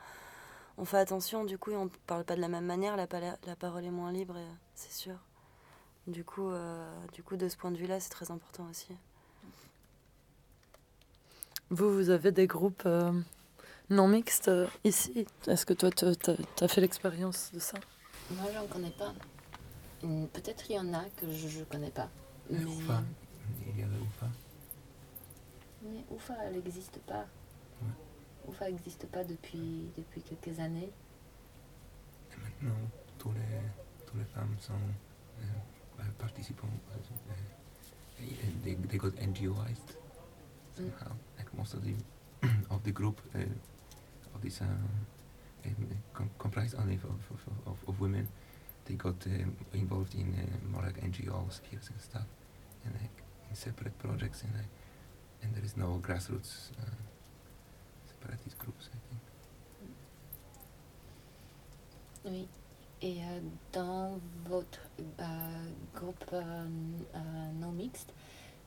on 0.79 0.85
fait 0.85 0.97
attention, 0.97 1.43
du 1.43 1.57
coup, 1.57 1.71
on 1.73 1.89
parle 2.07 2.23
pas 2.23 2.35
de 2.37 2.41
la 2.41 2.47
même 2.47 2.65
manière. 2.65 2.95
La, 2.95 3.05
parole 3.05 3.83
est 3.83 3.91
moins 3.91 4.13
libre, 4.13 4.37
et, 4.37 4.47
c'est 4.75 4.93
sûr. 4.93 5.15
Du 6.07 6.23
coup, 6.23 6.49
euh, 6.49 6.89
du 7.13 7.21
coup, 7.21 7.35
de 7.35 7.49
ce 7.49 7.57
point 7.57 7.69
de 7.69 7.77
vue-là, 7.77 7.99
c'est 7.99 8.09
très 8.09 8.31
important 8.31 8.65
aussi. 8.71 8.95
Vous, 11.69 11.93
vous 11.93 12.09
avez 12.09 12.31
des 12.31 12.47
groupes 12.47 12.83
euh, 12.85 13.11
non 13.89 14.07
mixtes 14.07 14.47
euh, 14.47 14.67
ici? 14.85 15.27
Est-ce 15.47 15.65
que 15.65 15.73
toi, 15.73 15.91
tu 15.91 16.05
as 16.05 16.67
fait 16.69 16.81
l'expérience 16.81 17.51
de 17.53 17.59
ça? 17.59 17.77
Moi, 18.31 18.49
j'en 18.53 18.65
connais 18.67 18.91
pas. 18.91 19.13
Peut-être 20.01 20.63
il 20.69 20.77
y 20.77 20.79
en 20.79 20.93
a 20.93 21.03
que 21.17 21.29
je 21.29 21.59
ne 21.59 21.65
connais 21.65 21.91
pas. 21.91 22.07
Mais, 22.49 22.63
Oufa. 22.63 23.03
Il 23.67 23.79
y 23.79 23.83
avait 23.83 23.99
Oufa. 23.99 24.27
Mais 25.83 26.03
Oufa, 26.11 26.35
elle 26.45 26.53
n'existe 26.53 26.99
pas. 26.99 27.25
Oufa 28.47 28.69
n'existe 28.69 29.05
pas 29.07 29.23
depuis, 29.23 29.89
depuis 29.97 30.21
quelques 30.21 30.59
années. 30.59 30.91
Et 32.33 32.37
maintenant, 32.41 32.77
tous 33.17 33.31
les, 33.31 34.05
tous 34.07 34.17
les 34.17 34.25
femmes 34.25 34.55
sont 34.59 34.73
euh, 34.73 35.43
euh, 35.99 36.03
participants. 36.17 36.67
euh, 38.19 38.23
they, 38.63 38.75
they 38.75 38.97
got 38.97 39.11
NGOized 39.21 39.95
somehow. 40.75 41.11
Like 41.37 41.53
most 41.55 41.73
of 41.73 41.83
the 41.83 41.93
of 42.69 42.83
the 42.83 42.91
group 42.91 43.21
uh, 43.35 43.39
of 44.35 44.41
this 44.41 44.61
um, 44.61 44.67
um, 45.65 45.87
com- 46.13 46.29
comprised 46.37 46.75
only 46.79 46.95
of, 46.95 47.03
of, 47.31 47.67
of, 47.67 47.77
of 47.87 47.99
women. 47.99 48.27
They 48.85 48.95
got 48.95 49.15
um, 49.27 49.55
involved 49.73 50.15
in 50.15 50.33
uh, 50.33 50.71
more 50.71 50.83
like 50.83 50.99
NGO 51.01 51.51
spheres 51.51 51.89
and 51.91 52.01
stuff, 52.01 52.25
and 52.85 52.93
like 52.95 53.11
in 53.49 53.55
separate 53.55 53.97
projects 53.99 54.41
and 54.43 54.53
like 54.55 54.69
and 55.43 55.53
there 55.53 55.63
is 55.65 55.75
no 55.77 55.99
grassroots 56.01 56.71
uh, 56.79 56.85
separatist 58.07 58.57
groups, 58.59 58.89
I 58.93 58.97
think. 59.09 59.21
Oui. 62.25 62.47
Et 63.01 63.21
euh, 63.23 63.39
dans 63.71 64.19
votre 64.49 64.81
euh, 64.99 65.23
groupe 65.95 66.25
euh, 66.33 66.65
euh, 67.15 67.51
non 67.61 67.71
mixte, 67.71 68.13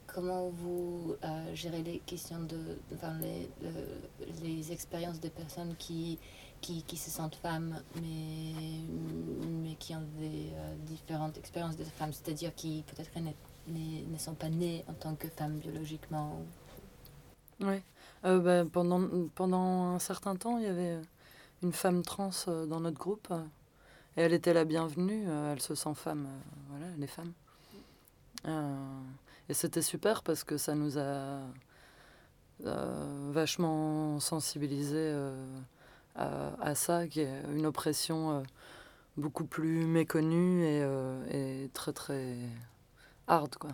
comment 0.06 0.48
vous 0.48 1.16
euh, 1.22 1.54
gérez 1.54 1.82
les 1.82 1.98
questions 2.00 2.40
de, 2.44 2.78
enfin, 2.94 3.18
les, 3.18 3.50
le- 3.60 4.40
les 4.42 4.72
expériences 4.72 5.20
des 5.20 5.28
personnes 5.28 5.74
qui, 5.76 6.18
qui, 6.62 6.82
qui 6.84 6.96
se 6.96 7.10
sentent 7.10 7.34
femmes, 7.36 7.78
mais, 7.96 8.54
mais 9.62 9.74
qui 9.74 9.94
ont 9.94 10.06
des 10.18 10.48
euh, 10.54 10.74
différentes 10.86 11.36
expériences 11.36 11.76
de 11.76 11.84
femmes, 11.84 12.12
c'est-à-dire 12.14 12.54
qui 12.54 12.84
peut-être 12.86 13.10
ne- 13.18 14.10
ne 14.10 14.18
sont 14.18 14.34
pas 14.34 14.48
nées 14.48 14.82
en 14.88 14.94
tant 14.94 15.14
que 15.14 15.28
femmes 15.28 15.58
biologiquement 15.58 16.40
Oui. 17.62 17.80
Euh, 18.24 18.38
bah, 18.38 18.68
pendant, 18.70 19.08
pendant 19.34 19.94
un 19.94 19.98
certain 19.98 20.36
temps, 20.36 20.58
il 20.58 20.64
y 20.64 20.68
avait 20.68 20.98
une 21.62 21.72
femme 21.72 22.02
trans 22.02 22.30
euh, 22.48 22.66
dans 22.66 22.80
notre 22.80 22.98
groupe. 22.98 23.28
euh, 23.30 23.42
et 24.16 24.22
elle 24.22 24.32
était 24.32 24.52
la 24.52 24.64
bienvenue. 24.64 25.24
euh, 25.28 25.52
elle 25.52 25.60
se 25.62 25.74
sent 25.74 25.94
femme. 25.94 26.26
euh, 26.26 26.40
voilà, 26.70 26.86
elle 26.96 27.02
est 27.02 27.06
femme. 27.06 27.32
Euh, 28.46 29.00
et 29.48 29.54
c'était 29.54 29.82
super 29.82 30.22
parce 30.22 30.44
que 30.44 30.56
ça 30.56 30.74
nous 30.74 30.98
a 30.98 31.40
euh, 32.64 33.30
vachement 33.32 34.20
sensibilisés 34.20 34.94
euh, 34.96 35.46
à, 36.14 36.74
ça, 36.74 37.06
qui 37.08 37.20
est 37.20 37.42
une 37.54 37.66
oppression 37.66 38.32
euh, 38.32 38.42
beaucoup 39.16 39.44
plus 39.44 39.86
méconnue 39.86 40.64
et, 40.64 40.82
euh, 40.82 41.64
et 41.64 41.70
très 41.70 41.92
très 41.92 42.36
hard. 43.26 43.54
Quoi. 43.56 43.70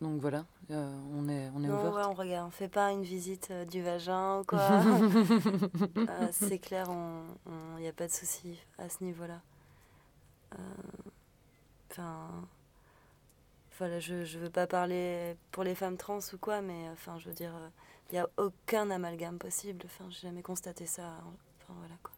Donc 0.00 0.20
voilà, 0.20 0.44
euh, 0.70 0.94
on 1.14 1.26
est, 1.28 1.50
on 1.54 1.62
est 1.64 1.68
Non, 1.68 1.78
ouverte. 1.80 1.94
ouais, 1.94 2.04
on 2.04 2.12
regarde, 2.14 2.48
on 2.48 2.50
fait 2.50 2.68
pas 2.68 2.92
une 2.92 3.02
visite 3.02 3.48
euh, 3.50 3.64
du 3.64 3.82
vagin 3.82 4.40
ou 4.40 4.44
quoi. 4.44 4.60
Euh, 5.96 6.28
c'est 6.32 6.58
clair, 6.58 6.86
il 7.76 7.80
n'y 7.82 7.88
a 7.88 7.92
pas 7.92 8.06
de 8.06 8.12
souci 8.12 8.58
à 8.78 8.88
ce 8.88 9.02
niveau-là. 9.02 9.40
Enfin, 11.90 12.28
voilà, 13.78 14.00
je 14.00 14.14
ne 14.14 14.38
veux 14.42 14.50
pas 14.50 14.66
parler 14.66 15.36
pour 15.50 15.64
les 15.64 15.74
femmes 15.74 15.96
trans 15.96 16.18
ou 16.32 16.38
quoi, 16.38 16.60
mais 16.60 16.88
enfin, 16.92 17.18
je 17.18 17.28
veux 17.28 17.34
dire, 17.34 17.52
il 18.10 18.14
n'y 18.14 18.18
a 18.18 18.28
aucun 18.36 18.90
amalgame 18.90 19.38
possible. 19.38 19.82
Enfin, 19.86 20.04
j'ai 20.10 20.28
jamais 20.28 20.42
constaté 20.42 20.86
ça. 20.86 21.14
Enfin, 21.62 21.74
voilà 21.78 21.94
quoi. 22.02 22.12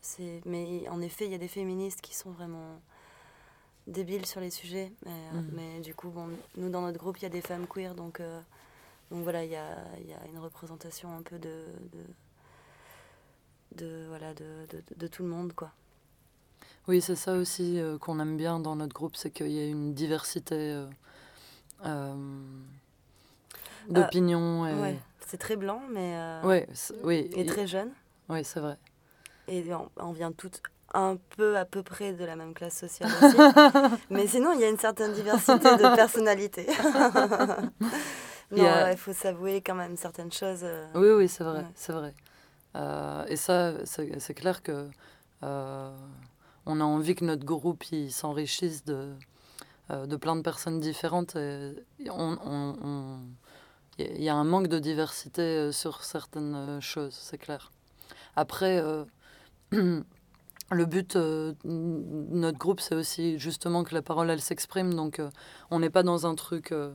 C'est, 0.00 0.40
mais 0.44 0.88
en 0.88 1.00
effet, 1.00 1.26
il 1.26 1.30
y 1.32 1.34
a 1.34 1.38
des 1.38 1.48
féministes 1.48 2.00
qui 2.00 2.14
sont 2.14 2.30
vraiment 2.32 2.80
débiles 3.86 4.26
sur 4.26 4.40
les 4.40 4.50
sujets. 4.50 4.92
Mais, 5.04 5.10
euh, 5.10 5.40
Mhm. 5.40 5.50
mais 5.54 5.80
du 5.80 5.94
coup, 5.94 6.08
bon, 6.10 6.28
nous, 6.56 6.70
dans 6.70 6.82
notre 6.82 6.98
groupe, 6.98 7.18
il 7.18 7.22
y 7.22 7.26
a 7.26 7.30
des 7.30 7.40
femmes 7.40 7.66
queer, 7.66 7.94
donc, 7.94 8.20
euh, 8.20 8.40
donc 9.10 9.22
voilà, 9.22 9.44
il 9.44 9.50
y 9.50 9.56
a, 9.56 9.76
y 10.06 10.12
a 10.12 10.26
une 10.32 10.38
représentation 10.38 11.16
un 11.16 11.22
peu 11.22 11.38
de, 11.38 11.64
de, 13.76 13.84
de, 13.84 14.06
voilà, 14.08 14.34
de, 14.34 14.44
de, 14.70 14.82
de 14.96 15.06
tout 15.06 15.22
le 15.22 15.28
monde, 15.28 15.52
quoi. 15.54 15.70
Oui, 16.88 17.00
c'est 17.00 17.16
ça 17.16 17.34
aussi 17.34 17.78
euh, 17.78 17.96
qu'on 17.98 18.18
aime 18.20 18.36
bien 18.36 18.58
dans 18.58 18.74
notre 18.76 18.94
groupe, 18.94 19.14
c'est 19.16 19.30
qu'il 19.30 19.52
y 19.52 19.60
a 19.60 19.66
une 19.66 19.94
diversité 19.94 20.84
euh, 21.84 22.14
d'opinions. 23.88 24.66
et... 24.66 24.74
Ouais, 24.80 24.98
c'est 25.26 25.38
très 25.38 25.56
blanc, 25.56 25.82
mais. 25.90 26.40
Ouais, 26.44 26.68
oui. 27.04 27.30
Et 27.34 27.46
très 27.46 27.66
jeune. 27.66 27.90
Oui, 28.28 28.44
c'est 28.44 28.60
vrai. 28.60 28.76
Et 29.48 29.72
on, 29.74 29.90
on 29.96 30.12
vient 30.12 30.32
toutes 30.32 30.62
un 30.94 31.16
peu 31.36 31.56
à 31.56 31.64
peu 31.64 31.82
près 31.82 32.12
de 32.12 32.24
la 32.24 32.36
même 32.36 32.54
classe 32.54 32.76
sociale 32.78 33.10
aussi. 33.22 33.36
mais 34.10 34.26
sinon, 34.26 34.52
il 34.52 34.60
y 34.60 34.64
a 34.64 34.68
une 34.68 34.78
certaine 34.78 35.12
diversité 35.12 35.58
de 35.76 35.94
personnalités. 35.96 36.66
Non, 38.54 38.88
il 38.90 38.98
faut 38.98 39.14
s'avouer 39.14 39.62
quand 39.62 39.74
même 39.74 39.96
certaines 39.96 40.30
choses. 40.32 40.60
euh, 40.62 40.86
Oui, 40.94 41.08
oui, 41.10 41.28
c'est 41.28 41.42
vrai, 41.42 41.60
ouais. 41.60 41.66
c'est 41.74 41.92
vrai. 41.92 42.12
Euh, 42.76 43.24
et 43.26 43.36
ça, 43.36 43.72
c'est 43.86 44.34
clair 44.34 44.62
que 44.62 44.88
euh, 45.42 45.96
on 46.66 46.78
a 46.80 46.84
envie 46.84 47.14
que 47.14 47.24
notre 47.24 47.44
groupe 47.46 47.82
s'enrichisse 48.10 48.84
de, 48.84 49.14
de 49.88 50.16
plein 50.16 50.36
de 50.36 50.42
personnes 50.42 50.80
différentes. 50.80 51.34
Et 51.36 51.72
on, 52.10 52.38
on- 52.44 52.76
on- 52.82 53.18
il 53.98 54.22
y 54.22 54.28
a 54.28 54.34
un 54.34 54.44
manque 54.44 54.68
de 54.68 54.78
diversité 54.78 55.72
sur 55.72 56.04
certaines 56.04 56.78
choses, 56.82 57.14
c'est 57.18 57.38
clair. 57.38 57.72
Après, 58.36 58.82
euh, 58.82 59.04
le 60.72 60.86
but 60.86 61.16
euh, 61.16 61.54
notre 61.64 62.58
groupe, 62.58 62.80
c'est 62.80 62.94
aussi 62.94 63.38
justement 63.38 63.84
que 63.84 63.94
la 63.94 64.02
parole, 64.02 64.30
elle 64.30 64.40
s'exprime. 64.40 64.94
Donc, 64.94 65.18
euh, 65.18 65.30
on 65.70 65.80
n'est 65.80 65.90
pas 65.90 66.02
dans 66.02 66.26
un 66.26 66.34
truc... 66.34 66.72
euh, 66.72 66.92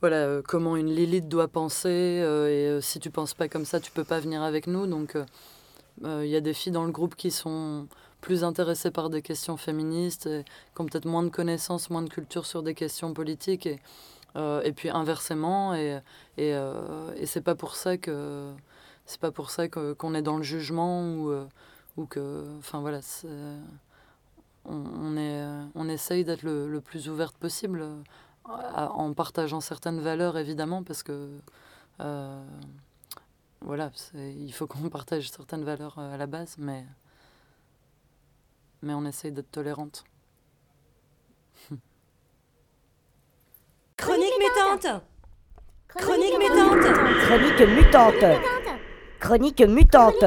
voilà, 0.00 0.16
euh, 0.16 0.42
comment 0.42 0.76
une 0.76 0.88
Lilith 0.88 1.28
doit 1.28 1.48
penser, 1.48 1.90
et 1.90 2.78
si 2.80 3.00
tu 3.00 3.10
penses 3.10 3.34
pas 3.34 3.48
comme 3.48 3.66
ça, 3.66 3.80
tu 3.80 3.90
peux 3.92 4.02
pas 4.02 4.18
venir 4.18 4.40
avec 4.42 4.66
nous. 4.66 4.86
Donc, 4.86 5.14
il 6.02 6.26
y 6.26 6.36
a 6.36 6.40
des 6.40 6.54
filles 6.54 6.72
dans 6.72 6.86
le 6.86 6.90
groupe 6.90 7.16
qui 7.16 7.30
sont 7.30 7.86
plus 8.22 8.42
intéressées 8.42 8.90
par 8.90 9.10
des 9.10 9.20
questions 9.20 9.58
féministes, 9.58 10.24
et 10.26 10.44
qui 10.74 10.80
ont 10.80 10.86
peut-être 10.86 11.04
moins 11.04 11.22
de 11.22 11.28
connaissances, 11.28 11.90
moins 11.90 12.00
de 12.00 12.08
culture 12.08 12.46
sur 12.46 12.62
des 12.62 12.72
questions 12.72 13.12
politiques, 13.12 13.66
et, 13.66 13.78
et 14.64 14.72
puis 14.72 14.88
inversement. 14.88 15.74
Et, 15.74 16.00
et, 16.38 16.56
et 17.16 17.26
c'est 17.26 17.42
pas 17.42 17.54
pour 17.54 17.76
ça 17.76 17.98
que 17.98 18.50
c'est 19.04 19.20
pas 19.20 19.32
pour 19.32 19.50
ça 19.50 19.68
qu'on 19.68 20.14
est 20.14 20.22
dans 20.22 20.38
le 20.38 20.42
jugement 20.44 21.02
ou, 21.04 21.30
ou 22.00 22.06
que, 22.06 22.46
enfin 22.58 22.80
voilà, 22.80 23.00
on, 24.64 24.74
on 24.74 25.16
est, 25.16 25.44
on 25.74 25.88
essaye 25.88 26.24
d'être 26.24 26.42
le, 26.42 26.68
le 26.68 26.80
plus 26.80 27.08
ouverte 27.08 27.36
possible 27.36 27.82
euh, 27.82 27.96
à- 28.48 28.90
en 28.92 29.12
partageant 29.14 29.60
certaines 29.60 30.00
valeurs 30.00 30.36
évidemment 30.38 30.82
parce 30.82 31.02
que 31.02 31.30
euh, 32.00 32.44
voilà 33.60 33.90
c'est- 33.94 34.34
il 34.34 34.52
faut 34.52 34.66
qu'on 34.66 34.88
partage 34.98 35.30
certaines 35.30 35.64
valeurs 35.64 35.98
euh, 35.98 36.14
à 36.14 36.16
la 36.16 36.26
base 36.26 36.56
mais 36.58 36.84
mais 38.82 38.94
on 38.94 39.04
essaye 39.04 39.32
d'être 39.32 39.50
tolérante 39.50 40.04
Chronique 43.96 44.32
mutante 44.38 45.02
Chronique 45.88 46.38
mutante 46.38 46.86
Chronique 47.26 47.60
mutante. 47.68 48.40
Chronique 49.20 49.60
mutante. 49.60 50.24